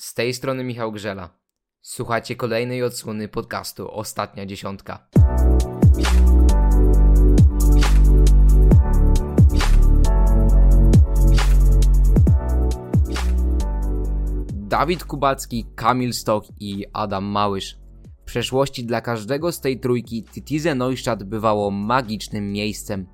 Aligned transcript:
Z 0.00 0.14
tej 0.14 0.34
strony 0.34 0.64
Michał 0.64 0.92
Grzela. 0.92 1.30
Słuchacie 1.82 2.36
kolejnej 2.36 2.82
odsłony 2.82 3.28
podcastu 3.28 3.90
Ostatnia 3.90 4.46
Dziesiątka. 4.46 5.08
Dawid 14.52 15.04
Kubacki, 15.04 15.66
Kamil 15.74 16.12
Stok 16.12 16.44
i 16.60 16.86
Adam 16.92 17.24
Małysz. 17.24 17.78
W 18.22 18.24
przeszłości 18.24 18.84
dla 18.84 19.00
każdego 19.00 19.52
z 19.52 19.60
tej 19.60 19.80
trójki 19.80 20.24
Titize 20.24 20.74
Neustadt 20.74 21.24
bywało 21.24 21.70
magicznym 21.70 22.52
miejscem. 22.52 23.06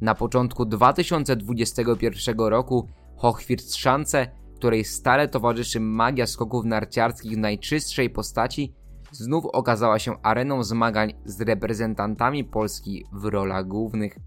Na 0.00 0.14
początku 0.14 0.64
2021 0.64 2.38
roku 2.38 2.88
Hochwirtschanze 3.16 4.43
której 4.64 4.84
stale 4.84 5.28
towarzyszy 5.28 5.80
magia 5.80 6.26
skoków 6.26 6.64
narciarskich 6.64 7.32
w 7.32 7.38
najczystszej 7.38 8.10
postaci, 8.10 8.74
znów 9.12 9.46
okazała 9.46 9.98
się 9.98 10.22
areną 10.22 10.62
zmagań 10.64 11.12
z 11.24 11.40
reprezentantami 11.40 12.44
Polski 12.44 13.04
w 13.12 13.24
rolach 13.24 13.66
głównych. 13.66 14.18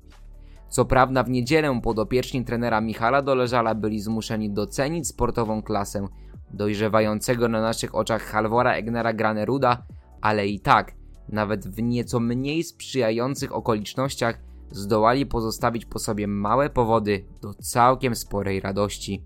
Co 0.70 0.86
prawda 0.86 1.24
w 1.24 1.30
niedzielę 1.30 1.80
podopieczni 1.84 2.46
trenera 2.46 2.82
Michala 2.82 3.22
Doleżala 3.22 3.76
byli 3.76 4.00
zmuszeni 4.00 4.50
docenić 4.50 5.08
sportową 5.08 5.62
klasę 5.62 6.08
dojrzewającego 6.52 7.48
na 7.48 7.62
naszych 7.62 7.96
oczach 7.96 8.22
Halvora 8.22 8.74
Egnera 8.74 9.14
Graneruda, 9.14 9.86
ale 10.22 10.48
i 10.48 10.60
tak, 10.60 10.96
nawet 11.30 11.68
w 11.68 11.82
nieco 11.82 12.20
mniej 12.20 12.64
sprzyjających 12.64 13.56
okolicznościach, 13.56 14.40
zdołali 14.72 15.26
pozostawić 15.26 15.86
po 15.86 16.00
sobie 16.00 16.28
małe 16.28 16.70
powody 16.70 17.26
do 17.42 17.54
całkiem 17.54 18.16
sporej 18.16 18.60
radości. 18.60 19.26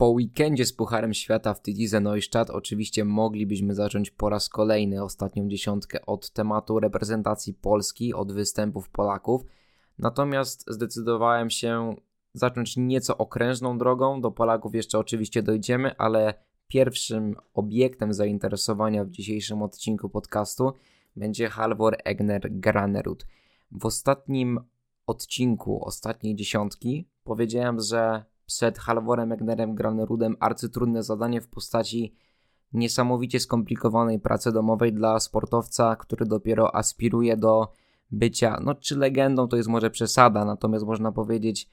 Po 0.00 0.08
weekendzie 0.08 0.66
z 0.66 0.72
Pucharem 0.72 1.14
Świata 1.14 1.54
w 1.54 1.62
Tydize 1.62 2.00
Neustadt 2.00 2.50
oczywiście 2.50 3.04
moglibyśmy 3.04 3.74
zacząć 3.74 4.10
po 4.10 4.28
raz 4.28 4.48
kolejny 4.48 5.04
ostatnią 5.04 5.48
dziesiątkę 5.48 6.06
od 6.06 6.30
tematu 6.30 6.80
reprezentacji 6.80 7.54
Polski, 7.54 8.14
od 8.14 8.32
występów 8.32 8.90
Polaków. 8.90 9.42
Natomiast 9.98 10.64
zdecydowałem 10.68 11.50
się 11.50 11.94
zacząć 12.34 12.76
nieco 12.76 13.18
okrężną 13.18 13.78
drogą. 13.78 14.20
Do 14.20 14.30
Polaków 14.30 14.74
jeszcze 14.74 14.98
oczywiście 14.98 15.42
dojdziemy, 15.42 15.96
ale 15.96 16.34
pierwszym 16.68 17.36
obiektem 17.54 18.14
zainteresowania 18.14 19.04
w 19.04 19.10
dzisiejszym 19.10 19.62
odcinku 19.62 20.08
podcastu 20.08 20.72
będzie 21.16 21.48
Halvor 21.48 21.96
Egner 22.04 22.40
Granerud. 22.50 23.26
W 23.72 23.86
ostatnim 23.86 24.60
odcinku, 25.06 25.84
ostatniej 25.84 26.34
dziesiątki, 26.34 27.08
powiedziałem, 27.24 27.80
że 27.80 28.24
przed 28.50 28.78
Halvorem 28.78 29.32
Egnerem 29.32 29.74
Granerudem 29.74 30.36
arcytrudne 30.40 31.02
zadanie 31.02 31.40
w 31.40 31.48
postaci 31.48 32.14
niesamowicie 32.72 33.40
skomplikowanej 33.40 34.20
pracy 34.20 34.52
domowej 34.52 34.92
dla 34.92 35.20
sportowca, 35.20 35.96
który 35.96 36.26
dopiero 36.26 36.76
aspiruje 36.76 37.36
do 37.36 37.72
bycia, 38.10 38.60
no 38.64 38.74
czy 38.74 38.98
legendą 38.98 39.48
to 39.48 39.56
jest 39.56 39.68
może 39.68 39.90
przesada, 39.90 40.44
natomiast 40.44 40.86
można 40.86 41.12
powiedzieć 41.12 41.68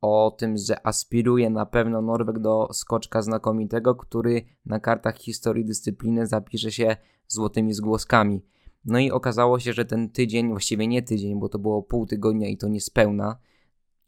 o 0.00 0.34
tym, 0.38 0.56
że 0.56 0.86
aspiruje 0.86 1.50
na 1.50 1.66
pewno 1.66 2.02
Norweg 2.02 2.38
do 2.38 2.68
skoczka 2.72 3.22
znakomitego, 3.22 3.94
który 3.94 4.44
na 4.66 4.80
kartach 4.80 5.18
historii 5.18 5.64
dyscypliny 5.64 6.26
zapisze 6.26 6.72
się 6.72 6.96
złotymi 7.28 7.74
zgłoskami. 7.74 8.42
No 8.84 8.98
i 8.98 9.10
okazało 9.10 9.58
się, 9.58 9.72
że 9.72 9.84
ten 9.84 10.10
tydzień, 10.10 10.48
właściwie 10.48 10.86
nie 10.86 11.02
tydzień, 11.02 11.40
bo 11.40 11.48
to 11.48 11.58
było 11.58 11.82
pół 11.82 12.06
tygodnia 12.06 12.48
i 12.48 12.56
to 12.56 12.68
niespełna, 12.68 13.38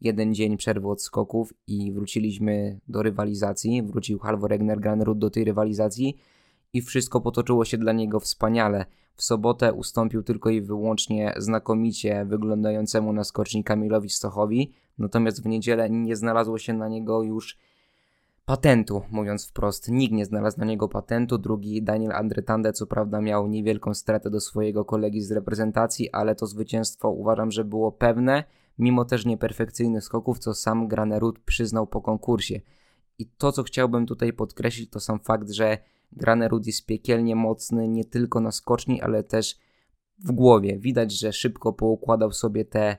jeden 0.01 0.33
dzień 0.33 0.57
przerwy 0.57 0.87
od 0.87 1.01
skoków 1.01 1.53
i 1.67 1.91
wróciliśmy 1.91 2.79
do 2.87 3.03
rywalizacji. 3.03 3.83
Wrócił 3.83 4.19
Halvor 4.19 4.53
Egner 4.53 4.79
Granrud 4.79 5.17
do 5.17 5.29
tej 5.29 5.43
rywalizacji 5.43 6.17
i 6.73 6.81
wszystko 6.81 7.21
potoczyło 7.21 7.65
się 7.65 7.77
dla 7.77 7.93
niego 7.93 8.19
wspaniale. 8.19 8.85
W 9.15 9.23
sobotę 9.23 9.73
ustąpił 9.73 10.23
tylko 10.23 10.49
i 10.49 10.61
wyłącznie 10.61 11.33
znakomicie 11.37 12.25
wyglądającemu 12.25 13.13
na 13.13 13.23
skoczni 13.23 13.63
Kamilowi 13.63 14.09
Stochowi, 14.09 14.73
natomiast 14.97 15.43
w 15.43 15.45
niedzielę 15.45 15.89
nie 15.89 16.15
znalazło 16.15 16.57
się 16.57 16.73
na 16.73 16.87
niego 16.87 17.23
już 17.23 17.57
patentu, 18.45 19.01
mówiąc 19.11 19.47
wprost. 19.47 19.91
Nikt 19.91 20.13
nie 20.13 20.25
znalazł 20.25 20.59
na 20.59 20.65
niego 20.65 20.89
patentu. 20.89 21.37
Drugi, 21.37 21.83
Daniel 21.83 22.11
Andretande, 22.11 22.73
co 22.73 22.87
prawda 22.87 23.21
miał 23.21 23.47
niewielką 23.47 23.93
stratę 23.93 24.29
do 24.29 24.39
swojego 24.39 24.85
kolegi 24.85 25.21
z 25.21 25.31
reprezentacji, 25.31 26.11
ale 26.11 26.35
to 26.35 26.45
zwycięstwo 26.45 27.09
uważam, 27.09 27.51
że 27.51 27.65
było 27.65 27.91
pewne 27.91 28.43
mimo 28.77 29.05
też 29.05 29.25
nieperfekcyjnych 29.25 30.03
skoków, 30.03 30.39
co 30.39 30.53
sam 30.53 30.87
Granerud 30.87 31.39
przyznał 31.39 31.87
po 31.87 32.01
konkursie. 32.01 32.61
I 33.19 33.25
to, 33.25 33.51
co 33.51 33.63
chciałbym 33.63 34.05
tutaj 34.05 34.33
podkreślić, 34.33 34.89
to 34.89 34.99
sam 34.99 35.19
fakt, 35.19 35.49
że 35.49 35.77
Granerud 36.11 36.67
jest 36.67 36.85
piekielnie 36.85 37.35
mocny 37.35 37.87
nie 37.87 38.05
tylko 38.05 38.39
na 38.39 38.51
skoczni, 38.51 39.01
ale 39.01 39.23
też 39.23 39.59
w 40.19 40.31
głowie. 40.31 40.79
Widać, 40.79 41.19
że 41.19 41.33
szybko 41.33 41.73
poukładał 41.73 42.31
sobie 42.31 42.65
te 42.65 42.97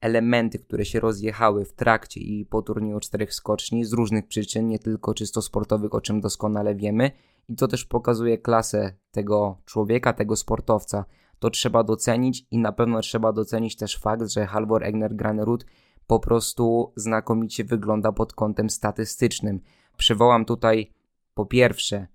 elementy, 0.00 0.58
które 0.58 0.84
się 0.84 1.00
rozjechały 1.00 1.64
w 1.64 1.72
trakcie 1.72 2.20
i 2.20 2.46
po 2.46 2.62
turnieju 2.62 3.00
czterech 3.00 3.34
skoczni 3.34 3.84
z 3.84 3.92
różnych 3.92 4.28
przyczyn, 4.28 4.68
nie 4.68 4.78
tylko 4.78 5.14
czysto 5.14 5.42
sportowych, 5.42 5.94
o 5.94 6.00
czym 6.00 6.20
doskonale 6.20 6.74
wiemy. 6.74 7.10
I 7.48 7.56
to 7.56 7.68
też 7.68 7.84
pokazuje 7.84 8.38
klasę 8.38 8.94
tego 9.10 9.58
człowieka, 9.64 10.12
tego 10.12 10.36
sportowca 10.36 11.04
to 11.38 11.50
trzeba 11.50 11.84
docenić 11.84 12.46
i 12.50 12.58
na 12.58 12.72
pewno 12.72 13.00
trzeba 13.00 13.32
docenić 13.32 13.76
też 13.76 13.98
fakt, 13.98 14.32
że 14.32 14.46
Halvor 14.46 14.84
Egner 14.84 15.16
Granerud 15.16 15.66
po 16.06 16.20
prostu 16.20 16.92
znakomicie 16.96 17.64
wygląda 17.64 18.12
pod 18.12 18.32
kątem 18.32 18.70
statystycznym. 18.70 19.60
Przywołam 19.96 20.44
tutaj 20.44 20.92
po 21.34 21.46
pierwsze 21.46 22.06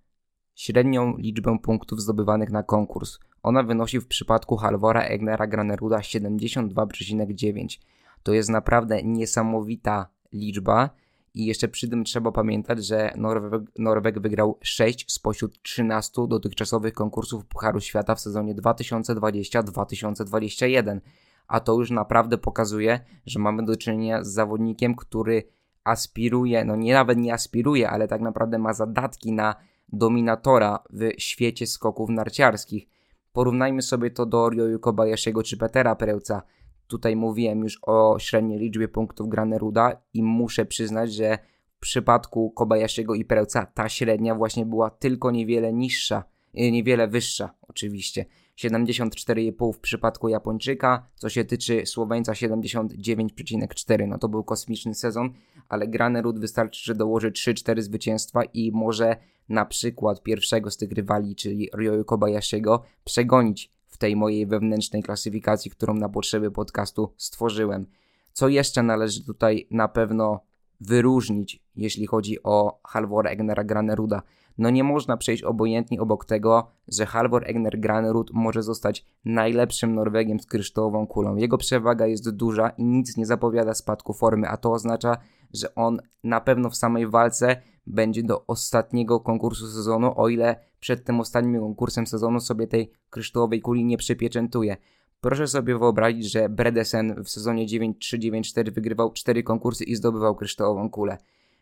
średnią 0.56 1.18
liczbę 1.18 1.58
punktów 1.64 2.02
zdobywanych 2.02 2.52
na 2.52 2.64
konkurs. 2.64 3.20
Ona 3.44 3.64
wynosi 3.64 4.00
w 4.00 4.08
przypadku 4.08 4.58
Halvora 4.58 5.02
Egnera 5.02 5.48
Graneruda 5.48 5.98
72,9. 5.98 7.80
To 8.24 8.34
jest 8.34 8.50
naprawdę 8.50 9.04
niesamowita 9.04 10.10
liczba 10.34 10.90
i 11.34 11.46
jeszcze 11.46 11.68
przy 11.68 11.90
tym 11.90 12.04
trzeba 12.04 12.32
pamiętać, 12.32 12.86
że 12.86 13.14
Norweg, 13.18 13.62
Norweg 13.80 14.20
wygrał 14.20 14.58
6 14.62 15.14
spośród 15.14 15.62
13 15.62 16.28
dotychczasowych 16.28 16.94
konkursów 16.94 17.46
Pucharu 17.46 17.80
Świata 17.80 18.16
w 18.16 18.20
sezonie 18.20 18.56
2020-2021. 18.56 21.00
A 21.48 21.60
to 21.60 21.74
już 21.74 21.92
naprawdę 21.92 22.38
pokazuje, 22.38 23.00
że 23.26 23.40
mamy 23.40 23.64
do 23.64 23.78
czynienia 23.78 24.24
z 24.24 24.28
zawodnikiem, 24.28 24.96
który 24.96 25.44
aspiruje, 25.84 26.66
no 26.66 26.76
nie 26.76 26.94
nawet 26.94 27.18
nie 27.18 27.34
aspiruje, 27.34 27.90
ale 27.90 28.08
tak 28.08 28.22
naprawdę 28.22 28.58
ma 28.58 28.74
zadatki 28.74 29.32
na 29.32 29.56
dominatora 29.94 30.80
w 30.90 31.10
świecie 31.18 31.68
skoków 31.68 32.10
narciarskich. 32.10 32.88
Porównajmy 33.34 33.82
sobie 33.82 34.12
to 34.12 34.26
do 34.26 34.50
Ryoyu 34.50 34.80
Kobayashiego 34.80 35.44
czy 35.44 35.58
Petera 35.58 35.96
Perełca. 35.96 36.42
Tutaj 36.88 37.16
mówiłem 37.16 37.64
już 37.64 37.80
o 37.82 38.20
średniej 38.20 38.60
liczbie 38.60 38.88
punktów 38.88 39.30
Graneruda 39.30 40.02
i 40.14 40.24
muszę 40.24 40.66
przyznać, 40.66 41.14
że 41.14 41.38
w 41.78 41.80
przypadku 41.80 42.52
Kobayashiego 42.52 43.16
i 43.16 43.26
Perełca 43.26 43.66
ta 43.66 43.90
średnia 43.90 44.36
właśnie 44.36 44.66
była 44.66 44.90
tylko 44.90 45.32
niewiele 45.32 45.74
niższa, 45.74 46.24
y, 46.60 46.72
niewiele 46.72 47.08
wyższa 47.08 47.54
oczywiście. 47.62 48.26
74,5 48.58 49.74
w 49.74 49.80
przypadku 49.80 50.30
Japończyka, 50.30 51.08
co 51.16 51.30
się 51.30 51.46
tyczy 51.46 51.86
Słoweńca 51.86 52.32
79,4. 52.34 54.08
No 54.08 54.18
to 54.18 54.30
był 54.30 54.44
kosmiczny 54.44 54.96
sezon, 54.96 55.34
ale 55.70 55.88
Granerud 55.88 56.40
wystarczy, 56.40 56.84
że 56.84 56.96
dołoży 56.96 57.32
3-4 57.32 57.82
zwycięstwa 57.82 58.44
i 58.44 58.72
może 58.72 59.16
na 59.50 59.66
przykład 59.66 60.24
pierwszego 60.24 60.72
z 60.72 60.78
tych 60.78 60.92
rywali, 60.92 61.36
czyli 61.36 61.70
Ryoyu 61.74 62.06
Kobayashiego, 62.06 62.84
przegonić 63.04 63.72
w 63.94 63.98
tej 63.98 64.16
mojej 64.16 64.46
wewnętrznej 64.48 65.04
klasyfikacji, 65.04 65.72
którą 65.72 65.94
na 65.94 66.10
potrzeby 66.10 66.52
podcastu 66.52 67.14
stworzyłem. 67.18 67.86
Co 68.34 68.48
jeszcze 68.48 68.84
należy 68.84 69.26
tutaj 69.26 69.68
na 69.72 69.88
pewno 69.88 70.40
wyróżnić, 70.82 71.64
jeśli 71.76 72.08
chodzi 72.08 72.44
o 72.44 72.80
Halvor 72.88 73.28
Egnera 73.28 73.64
Graneruda? 73.64 74.22
No 74.58 74.70
nie 74.70 74.84
można 74.84 75.18
przejść 75.18 75.44
obojętnie 75.44 76.02
obok 76.02 76.26
tego, 76.26 76.68
że 76.88 77.06
Halvor 77.06 77.44
Egner 77.50 77.80
Granerud 77.80 78.32
może 78.34 78.64
zostać 78.64 79.06
najlepszym 79.26 79.96
Norwegiem 79.96 80.40
z 80.40 80.46
kryształową 80.46 81.08
kulą. 81.08 81.36
Jego 81.36 81.58
przewaga 81.58 82.08
jest 82.08 82.30
duża 82.30 82.70
i 82.70 82.86
nic 82.86 83.18
nie 83.18 83.26
zapowiada 83.26 83.74
spadku 83.74 84.14
formy, 84.14 84.48
a 84.48 84.58
to 84.58 84.72
oznacza, 84.72 85.18
że 85.54 85.76
on 85.76 86.00
na 86.24 86.42
pewno 86.42 86.70
w 86.70 86.76
samej 86.76 87.08
walce 87.08 87.62
będzie 87.88 88.24
do 88.24 88.48
ostatniego 88.48 89.20
konkursu 89.20 89.68
sezonu, 89.68 90.14
o 90.16 90.30
ile 90.30 90.56
przed 90.80 91.06
tym 91.06 91.20
ostatnim 91.20 91.60
konkursem 91.60 92.08
sezonu 92.08 92.40
sobie 92.40 92.68
tej 92.68 92.92
kryształowej 93.10 93.62
kuli 93.62 93.86
nie 93.86 93.98
przypieczętuje. 93.98 94.78
Proszę 95.22 95.48
sobie 95.48 95.78
wyobrazić, 95.78 96.32
że 96.32 96.50
Bredesen 96.50 97.24
w 97.24 97.30
sezonie 97.30 97.68
9-3-9-4 97.68 98.72
wygrywał 98.72 99.12
4 99.12 99.44
konkursy 99.44 99.84
i 99.84 99.96
zdobywał 99.96 100.36
kryształową 100.36 100.90
kulę. 100.90 101.18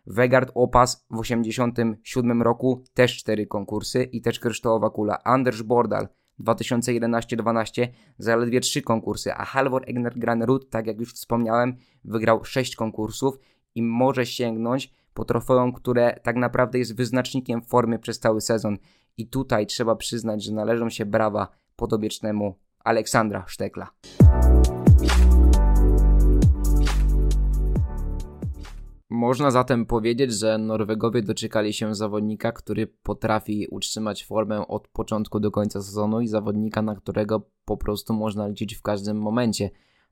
Wegard 0.07 0.51
Opas 0.55 1.05
w 1.11 1.19
87 1.19 2.41
roku 2.41 2.83
też 2.93 3.17
4 3.17 3.47
konkursy 3.47 4.03
i 4.03 4.21
też 4.21 4.39
kryształowa 4.39 4.89
kula. 4.89 5.23
Anders 5.23 5.61
Bordal 5.61 6.07
2011-12 6.39 7.87
zaledwie 8.17 8.59
3 8.59 8.81
konkursy, 8.81 9.33
a 9.33 9.45
Halvor 9.45 9.83
Egner 9.87 10.19
Granerud, 10.19 10.69
tak 10.69 10.87
jak 10.87 10.99
już 10.99 11.13
wspomniałem, 11.13 11.75
wygrał 12.03 12.45
6 12.45 12.75
konkursów 12.75 13.39
i 13.75 13.83
może 13.83 14.25
sięgnąć 14.25 14.93
po 15.13 15.25
trofeum, 15.25 15.73
które 15.73 16.19
tak 16.23 16.35
naprawdę 16.35 16.79
jest 16.79 16.95
wyznacznikiem 16.95 17.61
formy 17.61 17.99
przez 17.99 18.19
cały 18.19 18.41
sezon. 18.41 18.77
I 19.17 19.27
tutaj 19.27 19.67
trzeba 19.67 19.95
przyznać, 19.95 20.43
że 20.43 20.53
należą 20.53 20.89
się 20.89 21.05
brawa 21.05 21.47
podobiecznemu 21.75 22.59
Aleksandra 22.83 23.45
Sztekla. 23.47 23.91
Można 29.09 29.51
zatem 29.51 29.85
powiedzieć, 29.85 30.33
że 30.33 30.57
Norwegowie 30.57 31.21
doczekali 31.21 31.73
się 31.73 31.95
zawodnika, 31.95 32.51
który 32.51 32.87
potrafi 32.87 33.67
utrzymać 33.71 34.25
formę 34.25 34.67
od 34.67 34.87
początku 34.87 35.39
do 35.39 35.51
końca 35.51 35.81
sezonu 35.81 36.21
i 36.21 36.27
zawodnika, 36.27 36.81
na 36.81 36.95
którego 36.95 37.49
po 37.65 37.77
prostu 37.77 38.13
można 38.13 38.47
liczyć 38.47 38.75
w 38.75 38.81
każdym 38.81 39.17
momencie. 39.17 39.69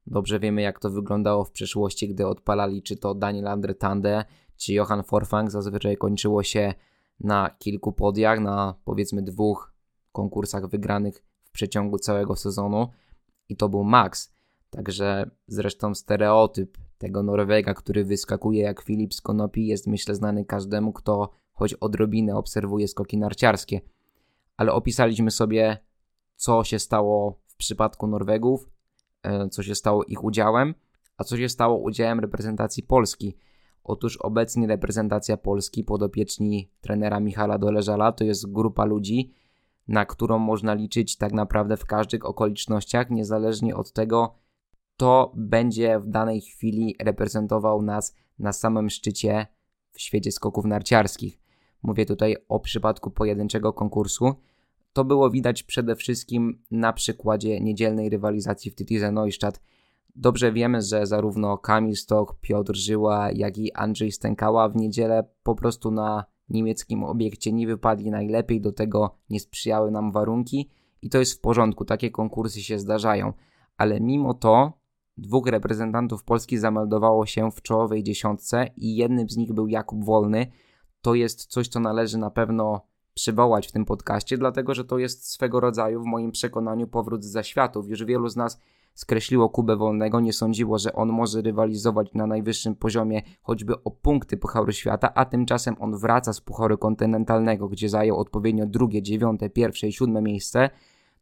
Dobrze 0.07 0.39
wiemy, 0.39 0.61
jak 0.61 0.79
to 0.79 0.89
wyglądało 0.89 1.43
w 1.43 1.51
przeszłości, 1.51 2.09
gdy 2.09 2.27
odpalali 2.27 2.83
czy 2.83 2.97
to 2.97 3.15
Daniel 3.15 3.47
Andre 3.47 3.75
Tande, 3.75 4.25
czy 4.59 4.73
Johan 4.73 5.03
Forfang. 5.03 5.51
Zazwyczaj 5.51 5.97
kończyło 5.97 6.43
się 6.43 6.73
na 7.19 7.49
kilku 7.59 7.91
podiach, 7.91 8.39
na 8.39 8.75
powiedzmy 8.85 9.21
dwóch 9.21 9.73
konkursach 10.11 10.67
wygranych 10.67 11.23
w 11.43 11.51
przeciągu 11.51 11.97
całego 11.97 12.35
sezonu 12.35 12.87
i 13.49 13.55
to 13.55 13.69
był 13.69 13.83
Max. 13.83 14.33
Także 14.69 15.31
zresztą 15.47 15.95
stereotyp 15.95 16.77
tego 16.97 17.23
Norwega, 17.23 17.73
który 17.73 18.05
wyskakuje 18.05 18.61
jak 18.61 18.81
Filip 18.81 19.13
z 19.13 19.21
Konopi, 19.21 19.67
jest 19.67 19.87
myślę 19.87 20.15
znany 20.15 20.45
każdemu, 20.45 20.93
kto 20.93 21.29
choć 21.53 21.73
odrobinę 21.73 22.35
obserwuje 22.37 22.87
skoki 22.87 23.17
narciarskie. 23.17 23.81
Ale 24.57 24.73
opisaliśmy 24.73 25.31
sobie, 25.31 25.77
co 26.35 26.63
się 26.63 26.79
stało 26.79 27.39
w 27.47 27.55
przypadku 27.55 28.07
Norwegów, 28.07 28.69
e, 29.23 29.49
co 29.49 29.63
się 29.63 29.75
stało 29.75 30.03
ich 30.03 30.23
udziałem, 30.23 30.75
a 31.17 31.23
co 31.23 31.37
się 31.37 31.49
stało 31.49 31.77
udziałem 31.77 32.19
reprezentacji 32.19 32.83
Polski. 32.83 33.37
Otóż 33.89 34.17
obecnie 34.17 34.67
reprezentacja 34.67 35.37
Polski 35.37 35.83
podopieczni 35.83 36.69
trenera 36.81 37.19
Michala 37.19 37.57
Doleżala 37.57 38.11
to 38.11 38.23
jest 38.23 38.51
grupa 38.51 38.85
ludzi, 38.85 39.33
na 39.87 40.05
którą 40.05 40.39
można 40.39 40.73
liczyć 40.73 41.17
tak 41.17 41.33
naprawdę 41.33 41.77
w 41.77 41.85
każdych 41.85 42.25
okolicznościach, 42.25 43.09
niezależnie 43.09 43.75
od 43.75 43.93
tego, 43.93 44.35
kto 44.95 45.31
będzie 45.35 45.99
w 45.99 46.07
danej 46.07 46.41
chwili 46.41 46.95
reprezentował 46.99 47.81
nas 47.81 48.15
na 48.39 48.53
samym 48.53 48.89
szczycie 48.89 49.47
w 49.91 50.01
świecie 50.01 50.31
skoków 50.31 50.65
narciarskich. 50.65 51.39
Mówię 51.83 52.05
tutaj 52.05 52.35
o 52.49 52.59
przypadku 52.59 53.11
pojedynczego 53.11 53.73
konkursu. 53.73 54.33
To 54.93 55.05
było 55.05 55.29
widać 55.29 55.63
przede 55.63 55.95
wszystkim 55.95 56.63
na 56.71 56.93
przykładzie 56.93 57.59
niedzielnej 57.59 58.09
rywalizacji 58.09 58.71
w 58.71 58.75
Titize 58.75 59.11
Neustadt. 59.11 59.61
Dobrze 60.21 60.51
wiemy, 60.51 60.81
że 60.81 61.05
zarówno 61.05 61.57
Kamil 61.57 61.95
Stok, 61.95 62.39
Piotr 62.41 62.75
Żyła, 62.75 63.31
jak 63.31 63.57
i 63.57 63.73
Andrzej 63.73 64.11
Stękała 64.11 64.69
w 64.69 64.75
niedzielę 64.75 65.23
po 65.43 65.55
prostu 65.55 65.91
na 65.91 66.25
niemieckim 66.49 67.03
obiekcie 67.03 67.51
nie 67.51 67.67
wypadli 67.67 68.11
najlepiej, 68.11 68.61
do 68.61 68.71
tego 68.71 69.15
nie 69.29 69.39
sprzyjały 69.39 69.91
nam 69.91 70.11
warunki 70.11 70.69
i 71.01 71.09
to 71.09 71.19
jest 71.19 71.33
w 71.33 71.41
porządku, 71.41 71.85
takie 71.85 72.11
konkursy 72.11 72.61
się 72.61 72.79
zdarzają. 72.79 73.33
Ale 73.77 73.99
mimo 73.99 74.33
to 74.33 74.73
Dwóch 75.17 75.47
reprezentantów 75.47 76.23
Polski 76.23 76.57
zameldowało 76.57 77.25
się 77.25 77.51
w 77.51 77.61
czołowej 77.61 78.03
dziesiątce 78.03 78.67
i 78.77 78.95
jednym 78.95 79.29
z 79.29 79.37
nich 79.37 79.53
był 79.53 79.67
Jakub 79.67 80.05
Wolny. 80.05 80.51
To 81.01 81.15
jest 81.15 81.45
coś, 81.45 81.67
co 81.67 81.79
należy 81.79 82.17
na 82.17 82.29
pewno 82.29 82.81
przywołać 83.13 83.67
w 83.67 83.71
tym 83.71 83.85
podcaście, 83.85 84.37
dlatego 84.37 84.73
że 84.73 84.85
to 84.85 84.97
jest 84.97 85.31
swego 85.31 85.59
rodzaju, 85.59 86.01
w 86.01 86.05
moim 86.05 86.31
przekonaniu, 86.31 86.87
powrót 86.87 87.23
z 87.23 87.31
zaświatów. 87.31 87.89
Już 87.89 88.05
wielu 88.05 88.29
z 88.29 88.35
nas 88.35 88.59
skreśliło 88.99 89.49
Kubę 89.49 89.75
Wolnego, 89.75 90.19
nie 90.19 90.33
sądziło, 90.33 90.77
że 90.77 90.93
on 90.93 91.09
może 91.09 91.41
rywalizować 91.41 92.13
na 92.13 92.27
najwyższym 92.27 92.75
poziomie 92.75 93.21
choćby 93.41 93.83
o 93.83 93.91
punkty 93.91 94.37
Pucharu 94.37 94.71
Świata, 94.71 95.13
a 95.13 95.25
tymczasem 95.25 95.75
on 95.79 95.97
wraca 95.97 96.33
z 96.33 96.41
Pucharu 96.41 96.77
Kontynentalnego, 96.77 97.69
gdzie 97.69 97.89
zajął 97.89 98.17
odpowiednio 98.17 98.65
drugie, 98.65 99.01
dziewiąte, 99.01 99.49
pierwsze 99.49 99.87
i 99.87 99.91
siódme 99.91 100.21
miejsce. 100.21 100.69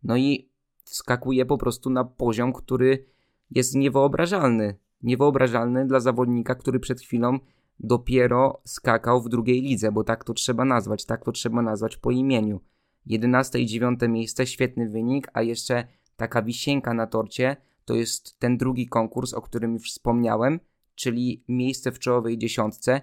No 0.03 0.18
i 0.18 0.50
skakuje 0.83 1.45
po 1.45 1.57
prostu 1.57 1.89
na 1.89 2.06
poziom, 2.06 2.53
który 2.53 3.06
jest 3.51 3.75
niewyobrażalny. 3.75 4.75
Niewyobrażalny 5.03 5.88
dla 5.88 6.00
zawodnika, 6.00 6.56
który 6.56 6.80
przed 6.80 7.01
chwilą 7.01 7.39
dopiero 7.80 8.62
skakał 8.63 9.21
w 9.21 9.30
drugiej 9.30 9.62
lidze, 9.62 9.91
bo 9.91 10.03
tak 10.03 10.23
to 10.23 10.33
trzeba 10.33 10.65
nazwać, 10.65 11.06
tak 11.06 11.25
to 11.25 11.31
trzeba 11.31 11.62
nazwać 11.62 11.97
po 11.97 12.12
imieniu. 12.12 12.59
11 13.06 13.59
i 13.59 13.65
9 13.65 14.00
miejsce, 14.09 14.47
świetny 14.47 14.89
wynik, 14.89 15.27
a 15.33 15.41
jeszcze 15.41 15.88
taka 16.17 16.41
wisienka 16.41 16.93
na 16.93 17.07
torcie 17.07 17.55
to 17.85 17.95
jest 17.95 18.39
ten 18.39 18.57
drugi 18.57 18.87
konkurs, 18.87 19.33
o 19.33 19.41
którym 19.41 19.73
już 19.73 19.91
wspomniałem, 19.91 20.59
czyli 20.95 21.43
miejsce 21.47 21.91
w 21.91 21.99
czołowej 21.99 22.37
dziesiątce. 22.37 23.01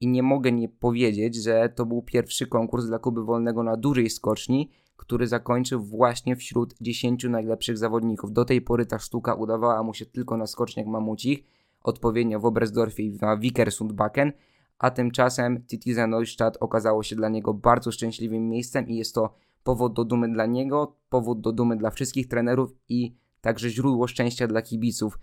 I 0.00 0.06
nie 0.06 0.22
mogę 0.22 0.52
nie 0.52 0.68
powiedzieć, 0.68 1.42
że 1.42 1.68
to 1.68 1.86
był 1.86 2.02
pierwszy 2.02 2.46
konkurs 2.46 2.86
dla 2.86 2.98
Kuby 2.98 3.24
Wolnego 3.24 3.62
na 3.62 3.76
dużej 3.76 4.10
skoczni, 4.10 4.70
który 4.96 5.26
zakończył 5.26 5.82
właśnie 5.82 6.36
wśród 6.36 6.74
10 6.80 7.24
najlepszych 7.24 7.78
zawodników. 7.78 8.32
Do 8.32 8.44
tej 8.44 8.60
pory 8.60 8.86
ta 8.86 8.98
sztuka 8.98 9.34
udawała 9.34 9.82
mu 9.82 9.94
się 9.94 10.06
tylko 10.06 10.36
na 10.36 10.46
skoczniach 10.46 10.86
mamucich, 10.86 11.38
odpowiednio 11.82 12.40
w 12.40 12.44
Oberstdorfie 12.44 13.02
i 13.02 13.18
na 13.20 13.36
Vikersundbakken, 13.36 14.32
a 14.78 14.90
tymczasem 14.90 15.62
Titize 15.66 16.06
Neustadt 16.06 16.56
okazało 16.60 17.02
się 17.02 17.16
dla 17.16 17.28
niego 17.28 17.54
bardzo 17.54 17.92
szczęśliwym 17.92 18.48
miejscem 18.48 18.88
i 18.88 18.96
jest 18.96 19.14
to 19.14 19.34
powód 19.68 19.92
do 19.92 20.04
dumy 20.04 20.32
dla 20.32 20.46
niego, 20.46 20.96
powód 21.08 21.40
do 21.40 21.52
dumy 21.52 21.76
dla 21.76 21.90
wszystkich 21.90 22.28
trenerów 22.28 22.74
i 22.88 23.16
także 23.40 23.70
źródło 23.70 24.06
szczęścia 24.06 24.46
dla 24.46 24.62
kibiców. 24.62 25.18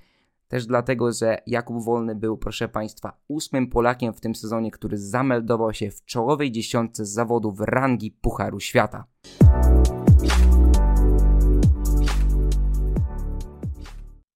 Też 0.48 0.66
dlatego, 0.66 1.12
że 1.12 1.38
Jakub 1.48 1.84
Wolny 1.84 2.16
był, 2.16 2.38
proszę 2.38 2.70
Państwa, 2.70 3.18
ósmym 3.28 3.70
Polakiem 3.70 4.14
w 4.14 4.22
tym 4.22 4.36
sezonie, 4.36 4.72
który 4.72 4.98
zameldował 4.98 5.74
się 5.74 5.92
w 5.92 6.06
czołowej 6.06 6.52
dziesiątce 6.52 7.06
zawodów 7.06 7.60
rangi 7.60 8.12
Pucharu 8.12 8.60
Świata. 8.60 9.06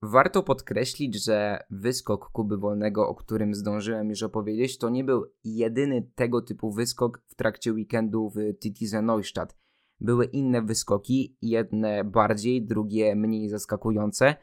Warto 0.02 0.44
podkreślić, 0.44 1.24
że 1.24 1.60
wyskok 1.70 2.30
Kuby 2.30 2.58
Wolnego, 2.58 3.10
o 3.10 3.16
którym 3.16 3.56
zdążyłem 3.56 4.10
już 4.10 4.24
opowiedzieć, 4.24 4.78
to 4.78 4.90
nie 4.90 5.04
był 5.04 5.26
jedyny 5.44 6.10
tego 6.16 6.42
typu 6.42 6.72
wyskok 6.72 7.22
w 7.28 7.36
trakcie 7.36 7.74
weekendu 7.74 8.30
w 8.30 8.60
Titize 8.60 9.02
Neustadt. 9.02 9.69
Były 10.02 10.26
inne 10.26 10.62
wyskoki, 10.62 11.38
jedne 11.42 12.04
bardziej, 12.04 12.66
drugie 12.66 13.16
mniej 13.16 13.50
zaskakujące. 13.50 14.36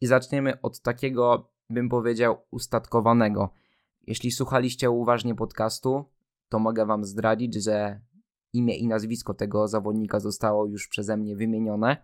I 0.00 0.06
zaczniemy 0.06 0.60
od 0.60 0.80
takiego, 0.80 1.50
bym 1.70 1.88
powiedział, 1.88 2.36
ustatkowanego. 2.50 3.50
Jeśli 4.06 4.30
słuchaliście 4.30 4.90
uważnie 4.90 5.34
podcastu, 5.34 6.04
to 6.48 6.58
mogę 6.58 6.86
Wam 6.86 7.04
zdradzić, 7.04 7.54
że 7.54 8.00
imię 8.52 8.76
i 8.76 8.86
nazwisko 8.86 9.34
tego 9.34 9.68
zawodnika 9.68 10.20
zostało 10.20 10.66
już 10.66 10.88
przeze 10.88 11.16
mnie 11.16 11.36
wymienione. 11.36 11.96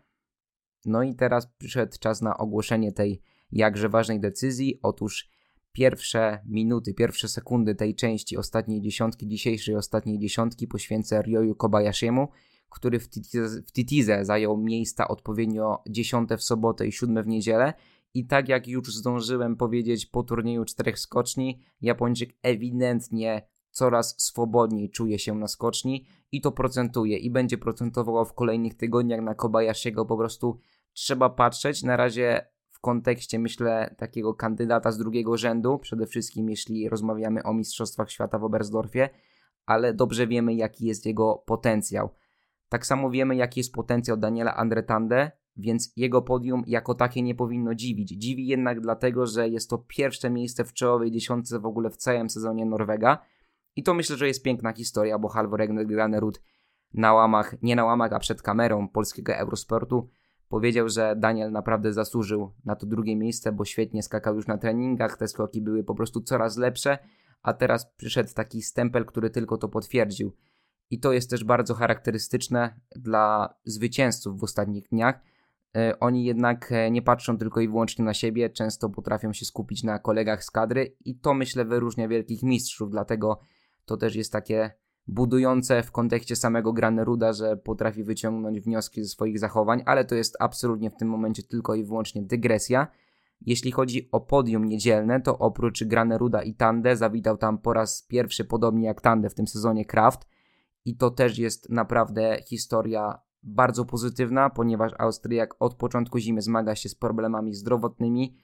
No 0.85 1.03
i 1.03 1.15
teraz 1.15 1.47
przyszedł 1.59 1.97
czas 2.01 2.23
na 2.23 2.37
ogłoszenie 2.37 2.93
tej 2.93 3.23
jakże 3.53 3.89
ważnej 3.89 4.21
decyzji. 4.21 4.81
Otóż 4.83 5.29
pierwsze 5.73 6.43
minuty, 6.47 6.95
pierwsze 6.95 7.29
sekundy 7.29 7.75
tej 7.75 7.95
części 7.95 8.37
ostatniej 8.37 8.81
dziesiątki, 8.81 9.29
dzisiejszej 9.29 9.77
ostatniej 9.77 10.19
dziesiątki 10.19 10.69
poświęcę 10.69 11.23
Ryoyu 11.23 11.55
Kobayashiemu, 11.55 12.29
który 12.71 13.00
w 13.00 13.11
Titize, 13.11 13.62
w 13.62 13.73
Titize 13.73 14.25
zajął 14.25 14.57
miejsca 14.57 15.09
odpowiednio 15.09 15.83
dziesiąte 15.89 16.37
w 16.37 16.43
sobotę 16.43 16.87
i 16.87 16.93
siódme 16.93 17.23
w 17.23 17.27
niedzielę. 17.27 17.75
I 18.15 18.27
tak 18.27 18.49
jak 18.49 18.69
już 18.69 18.95
zdążyłem 18.95 19.57
powiedzieć 19.57 20.07
po 20.07 20.23
turnieju 20.23 20.65
czterech 20.65 20.99
skoczni, 20.99 21.61
Japończyk 21.81 22.31
ewidentnie 22.43 23.49
coraz 23.71 24.15
swobodniej 24.19 24.91
czuje 24.91 25.19
się 25.19 25.35
na 25.35 25.49
skoczni 25.49 26.07
i 26.33 26.41
to 26.41 26.53
procentuje 26.53 27.19
i 27.19 27.31
będzie 27.31 27.59
procentowało 27.59 28.25
w 28.25 28.35
kolejnych 28.35 28.75
tygodniach 28.75 29.21
na 29.21 29.35
Kobayashiego. 29.35 30.07
Po 30.07 30.17
prostu 30.17 30.59
trzeba 30.93 31.31
patrzeć 31.31 31.83
na 31.83 31.97
razie 31.97 32.47
w 32.71 32.81
kontekście, 32.81 33.39
myślę, 33.39 33.95
takiego 33.99 34.35
kandydata 34.35 34.93
z 34.93 34.99
drugiego 34.99 35.37
rzędu, 35.37 35.79
przede 35.79 36.07
wszystkim 36.07 36.50
jeśli 36.50 36.89
rozmawiamy 36.89 37.43
o 37.43 37.55
Mistrzostwach 37.55 38.11
Świata 38.11 38.39
w 38.39 38.45
Oberstdorfie, 38.45 39.09
ale 39.67 39.95
dobrze 39.95 40.27
wiemy, 40.27 40.55
jaki 40.55 40.87
jest 40.87 41.07
jego 41.07 41.43
potencjał. 41.47 42.11
Tak 42.71 42.87
samo 42.87 43.11
wiemy, 43.11 43.37
jaki 43.37 43.61
jest 43.61 43.73
potencjał 43.73 44.17
Daniela 44.17 44.57
Andretande, 44.57 45.31
więc 45.57 45.93
jego 45.97 46.23
podium 46.23 46.62
jako 46.67 46.95
takie 46.95 47.23
nie 47.23 47.35
powinno 47.35 47.75
dziwić. 47.75 48.09
Dziwi 48.09 48.47
jednak 48.47 48.81
dlatego, 48.81 49.27
że 49.27 49.49
jest 49.49 49.71
to 49.71 49.79
pierwsze 49.79 50.31
miejsce 50.31 50.65
w 50.65 50.73
czołowej 50.73 51.11
dziesiątce 51.11 51.59
w 51.59 51.67
ogóle 51.67 51.91
w 51.91 51.97
całym 51.97 52.31
sezonie 52.31 52.67
Norwega. 52.67 53.19
I 53.77 53.83
to 53.83 53.95
myślę, 53.95 54.17
że 54.17 54.27
jest 54.27 54.43
piękna 54.43 54.73
historia, 54.73 55.19
bo 55.19 55.29
Halvor 55.29 55.61
Granerud 55.87 56.43
na 56.95 57.12
łamach, 57.12 57.62
nie 57.62 57.77
na 57.77 57.85
łamach, 57.85 58.12
a 58.12 58.19
przed 58.19 58.43
kamerą 58.43 58.89
polskiego 58.89 59.35
Eurosportu 59.35 60.09
powiedział, 60.49 60.89
że 60.89 61.17
Daniel 61.17 61.53
naprawdę 61.53 61.93
zasłużył 61.93 62.53
na 62.65 62.77
to 62.77 62.87
drugie 62.87 63.17
miejsce, 63.17 63.53
bo 63.53 63.65
świetnie 63.65 64.03
skakał 64.03 64.35
już 64.35 64.47
na 64.47 64.59
treningach, 64.59 65.17
te 65.17 65.29
skoki 65.29 65.61
były 65.61 65.85
po 65.85 65.95
prostu 65.95 66.21
coraz 66.21 66.57
lepsze, 66.57 66.99
a 67.43 67.53
teraz 67.53 67.93
przyszedł 67.97 68.31
taki 68.35 68.62
stempel, 68.62 69.05
który 69.05 69.31
tylko 69.31 69.57
to 69.57 69.69
potwierdził. 69.69 70.33
I 70.91 71.01
to 71.01 71.13
jest 71.13 71.31
też 71.31 71.45
bardzo 71.45 71.75
charakterystyczne 71.75 72.81
dla 72.97 73.55
zwycięzców 73.65 74.41
w 74.41 74.45
ostatnich 74.45 74.89
dniach, 74.89 75.21
E, 75.77 76.01
oni 76.01 76.25
jednak 76.25 76.73
e, 76.73 76.91
nie 76.91 77.03
patrzą 77.03 77.39
tylko 77.39 77.61
i 77.61 77.69
wyłącznie 77.69 78.05
na 78.05 78.15
siebie, 78.15 78.51
często 78.51 78.89
potrafią 78.89 79.33
się 79.33 79.45
skupić 79.45 79.83
na 79.83 79.99
kolegach 79.99 80.45
z 80.45 80.51
kadry 80.51 80.97
i 81.05 81.19
to 81.19 81.35
myślę 81.35 81.65
wyróżnia 81.65 82.09
wielkich 82.09 82.43
mistrzów, 82.43 82.91
dlatego 82.91 83.41
to 83.85 83.97
też 83.97 84.17
jest 84.17 84.33
takie 84.33 84.71
budujące 85.07 85.83
w 85.83 85.93
kontekście 85.93 86.37
samego 86.37 86.73
Graneruda, 86.73 87.33
że 87.33 87.57
potrafi 87.57 88.05
wyciągnąć 88.05 88.61
wnioski 88.61 89.03
ze 89.03 89.09
swoich 89.09 89.39
zachowań, 89.39 89.83
ale 89.87 90.05
to 90.05 90.15
jest 90.15 90.37
absolutnie 90.41 90.91
w 90.91 90.97
tym 90.97 91.09
momencie 91.09 91.43
tylko 91.43 91.75
i 91.75 91.85
wyłącznie 91.85 92.23
dygresja. 92.23 92.87
Jeśli 93.41 93.71
chodzi 93.71 94.09
o 94.13 94.21
podium 94.21 94.65
niedzielne, 94.65 95.21
to 95.21 95.39
oprócz 95.39 95.85
Graneruda 95.85 96.43
i 96.43 96.55
Tande 96.55 96.97
zawitał 96.97 97.37
tam 97.37 97.59
po 97.59 97.73
raz 97.73 98.03
pierwszy, 98.03 98.45
podobnie 98.45 98.87
jak 98.87 99.01
Tande 99.01 99.31
w 99.31 99.35
tym 99.35 99.49
sezonie 99.49 99.85
Kraft 99.85 100.27
i 100.85 100.97
to 100.97 101.11
też 101.11 101.39
jest 101.39 101.69
naprawdę 101.69 102.43
historia 102.47 103.21
bardzo 103.43 103.85
pozytywna, 103.85 104.51
ponieważ 104.51 104.93
Austriak 104.99 105.55
od 105.59 105.75
początku 105.75 106.19
zimy 106.19 106.43
zmaga 106.43 106.75
się 106.75 106.89
z 106.89 106.95
problemami 106.95 107.55
zdrowotnymi. 107.55 108.37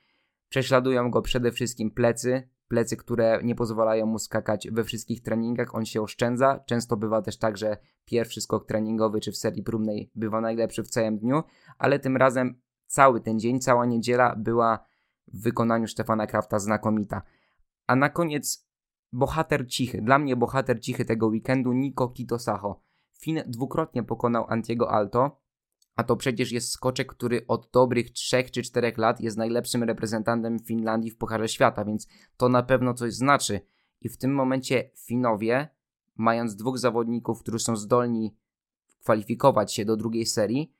Prześladują 0.48 1.10
go 1.10 1.22
przede 1.22 1.52
wszystkim 1.52 1.90
plecy, 1.90 2.48
plecy, 2.68 2.96
które 2.96 3.40
nie 3.44 3.54
pozwalają 3.54 4.06
mu 4.06 4.18
skakać 4.18 4.68
we 4.70 4.84
wszystkich 4.84 5.22
treningach, 5.22 5.74
on 5.74 5.84
się 5.84 6.02
oszczędza. 6.02 6.64
Często 6.66 6.96
bywa 6.96 7.22
też 7.22 7.38
tak, 7.38 7.56
że 7.56 7.76
pierwszy 8.04 8.40
skok 8.40 8.66
treningowy 8.66 9.20
czy 9.20 9.32
w 9.32 9.36
serii 9.36 9.62
próbnej 9.62 10.10
bywa 10.14 10.40
najlepszy 10.40 10.82
w 10.82 10.88
całym 10.88 11.18
dniu, 11.18 11.42
ale 11.78 11.98
tym 11.98 12.16
razem 12.16 12.60
cały 12.86 13.20
ten 13.20 13.38
dzień, 13.38 13.60
cała 13.60 13.86
niedziela 13.86 14.36
była 14.36 14.86
w 15.32 15.42
wykonaniu 15.42 15.88
Stefana 15.88 16.26
Krafta 16.26 16.58
znakomita. 16.58 17.22
A 17.86 17.96
na 17.96 18.08
koniec 18.08 18.65
bohater 19.12 19.66
cichy, 19.68 20.02
dla 20.02 20.18
mnie 20.18 20.36
bohater 20.36 20.80
cichy 20.80 21.04
tego 21.04 21.26
weekendu, 21.26 21.72
Niko 21.72 22.08
Kitosaho. 22.08 22.80
Fin 23.20 23.42
dwukrotnie 23.46 24.02
pokonał 24.02 24.46
Antiego 24.48 24.90
Alto, 24.90 25.40
a 25.96 26.04
to 26.04 26.16
przecież 26.16 26.52
jest 26.52 26.70
skoczek, 26.70 27.12
który 27.12 27.46
od 27.46 27.70
dobrych 27.72 28.10
3 28.10 28.44
czy 28.44 28.62
4 28.62 28.92
lat 28.96 29.20
jest 29.20 29.36
najlepszym 29.36 29.82
reprezentantem 29.82 30.58
Finlandii 30.58 31.10
w 31.10 31.16
Pucharze 31.16 31.48
Świata, 31.48 31.84
więc 31.84 32.08
to 32.36 32.48
na 32.48 32.62
pewno 32.62 32.94
coś 32.94 33.14
znaczy. 33.14 33.60
I 34.00 34.08
w 34.08 34.16
tym 34.16 34.34
momencie 34.34 34.90
Finowie, 34.96 35.68
mając 36.16 36.56
dwóch 36.56 36.78
zawodników, 36.78 37.40
którzy 37.40 37.58
są 37.58 37.76
zdolni 37.76 38.36
kwalifikować 39.00 39.74
się 39.74 39.84
do 39.84 39.96
drugiej 39.96 40.26
serii, 40.26 40.74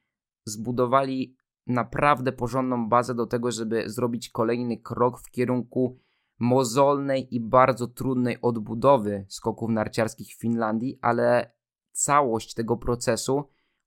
zbudowali 0.45 1.37
naprawdę 1.67 2.33
porządną 2.33 2.89
bazę 2.89 3.15
do 3.15 3.27
tego, 3.27 3.53
żeby 3.53 3.91
zrobić 3.91 4.31
kolejny 4.31 4.77
krok 4.77 5.21
w 5.21 5.31
kierunku 5.31 5.99
mozolnej 6.39 7.35
i 7.35 7.41
bardzo 7.41 7.87
trudnej 7.87 8.41
odbudowy 8.43 9.27
skoków 9.29 9.71
narciarskich 9.71 10.35
w 10.35 10.41
Finlandii, 10.41 10.99
ale 11.03 11.53
całość 11.93 12.55
tego 12.55 12.77
procesu, 12.77 13.45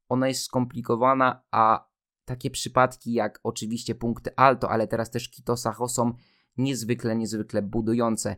ona 0.10 0.27
jest 0.27 0.44
skomplikowana, 0.44 1.44
a 1.51 1.89
takie 2.25 2.50
przypadki 2.50 3.13
jak 3.13 3.39
oczywiście 3.44 3.96
punkty 3.96 4.36
Alto, 4.36 4.70
ale 4.70 4.88
teraz 4.88 5.12
też 5.12 5.29
Kito 5.29 5.58
Sacho 5.58 5.88
są 5.88 6.13
niezwykle, 6.58 7.15
niezwykle 7.15 7.62
budujące. 7.62 8.36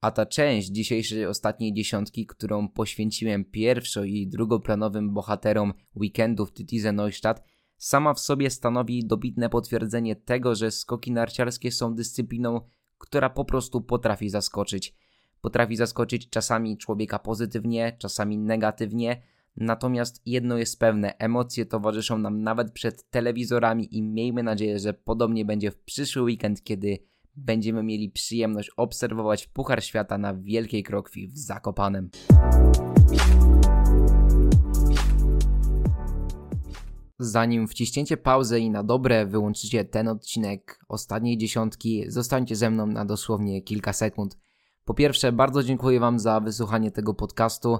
A 0.00 0.10
ta 0.10 0.26
część 0.26 0.68
dzisiejszej 0.68 1.26
ostatniej 1.26 1.74
dziesiątki, 1.74 2.26
którą 2.26 2.68
poświęciłem 2.68 3.44
pierwszo- 3.44 4.04
i 4.04 4.28
drugoplanowym 4.28 5.14
bohaterom 5.14 5.74
weekendów 5.96 6.52
Tytize 6.52 6.92
Neustadt, 6.92 7.42
sama 7.76 8.14
w 8.14 8.20
sobie 8.20 8.50
stanowi 8.50 9.06
dobitne 9.06 9.48
potwierdzenie 9.48 10.16
tego, 10.16 10.54
że 10.54 10.70
skoki 10.70 11.12
narciarskie 11.12 11.72
są 11.72 11.94
dyscypliną, 11.94 12.60
która 13.04 13.30
po 13.30 13.44
prostu 13.44 13.80
potrafi 13.80 14.30
zaskoczyć. 14.30 14.94
Potrafi 15.40 15.76
zaskoczyć 15.76 16.30
czasami 16.30 16.78
człowieka 16.78 17.18
pozytywnie, 17.18 17.96
czasami 17.98 18.38
negatywnie, 18.38 19.22
natomiast 19.56 20.22
jedno 20.26 20.56
jest 20.56 20.78
pewne, 20.78 21.18
emocje 21.18 21.66
towarzyszą 21.66 22.18
nam 22.18 22.42
nawet 22.42 22.72
przed 22.72 23.10
telewizorami 23.10 23.96
i 23.96 24.02
miejmy 24.02 24.42
nadzieję, 24.42 24.78
że 24.78 24.94
podobnie 24.94 25.44
będzie 25.44 25.70
w 25.70 25.76
przyszły 25.76 26.22
weekend, 26.22 26.64
kiedy 26.64 26.98
będziemy 27.36 27.82
mieli 27.82 28.10
przyjemność 28.10 28.70
obserwować 28.76 29.46
Puchar 29.46 29.84
Świata 29.84 30.18
na 30.18 30.34
Wielkiej 30.34 30.82
Krokwi 30.82 31.28
w 31.28 31.38
Zakopanem. 31.38 32.10
Zanim 37.24 37.68
wciśniecie 37.68 38.16
pauzę 38.16 38.60
i 38.60 38.70
na 38.70 38.82
dobre 38.82 39.26
wyłączycie 39.26 39.84
ten 39.84 40.08
odcinek 40.08 40.78
ostatniej 40.88 41.38
dziesiątki, 41.38 42.04
zostańcie 42.08 42.56
ze 42.56 42.70
mną 42.70 42.86
na 42.86 43.04
dosłownie 43.04 43.62
kilka 43.62 43.92
sekund. 43.92 44.38
Po 44.84 44.94
pierwsze, 44.94 45.32
bardzo 45.32 45.62
dziękuję 45.62 46.00
Wam 46.00 46.18
za 46.18 46.40
wysłuchanie 46.40 46.90
tego 46.90 47.14
podcastu. 47.14 47.78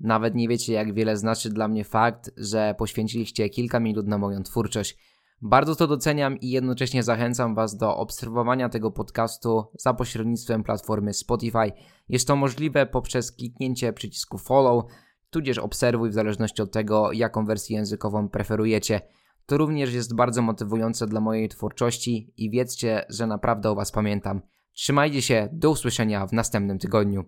Nawet 0.00 0.34
nie 0.34 0.48
wiecie, 0.48 0.72
jak 0.72 0.94
wiele 0.94 1.16
znaczy 1.16 1.50
dla 1.50 1.68
mnie 1.68 1.84
fakt, 1.84 2.30
że 2.36 2.74
poświęciliście 2.78 3.48
kilka 3.48 3.80
minut 3.80 4.06
na 4.06 4.18
moją 4.18 4.42
twórczość. 4.42 4.98
Bardzo 5.44 5.76
to 5.76 5.86
doceniam 5.86 6.38
i 6.40 6.50
jednocześnie 6.50 7.02
zachęcam 7.02 7.54
Was 7.54 7.76
do 7.76 7.96
obserwowania 7.96 8.68
tego 8.68 8.90
podcastu 8.90 9.64
za 9.78 9.94
pośrednictwem 9.94 10.62
platformy 10.62 11.14
Spotify. 11.14 11.72
Jest 12.08 12.28
to 12.28 12.36
możliwe 12.36 12.86
poprzez 12.86 13.32
kliknięcie 13.32 13.92
przycisku 13.92 14.38
follow, 14.38 14.84
tudzież 15.32 15.58
obserwuj 15.58 16.10
w 16.10 16.14
zależności 16.14 16.62
od 16.62 16.72
tego, 16.72 17.12
jaką 17.12 17.44
wersję 17.44 17.76
językową 17.76 18.28
preferujecie. 18.28 19.00
To 19.46 19.58
również 19.58 19.94
jest 19.94 20.14
bardzo 20.14 20.42
motywujące 20.42 21.06
dla 21.06 21.20
mojej 21.20 21.48
twórczości 21.48 22.32
i 22.36 22.50
wiedzcie, 22.50 23.04
że 23.08 23.26
naprawdę 23.26 23.70
o 23.70 23.74
Was 23.74 23.92
pamiętam. 23.92 24.40
Trzymajcie 24.72 25.22
się, 25.22 25.48
do 25.52 25.70
usłyszenia 25.70 26.26
w 26.26 26.32
następnym 26.32 26.78
tygodniu. 26.78 27.24